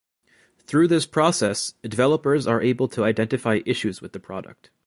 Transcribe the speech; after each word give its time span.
Through 0.57 0.87
this 0.87 1.05
process, 1.05 1.75
developers 1.83 2.47
are 2.47 2.59
able 2.59 2.87
to 2.87 3.03
identify 3.03 3.59
issues 3.67 4.01
with 4.01 4.13
the 4.13 4.19
product. 4.19 4.71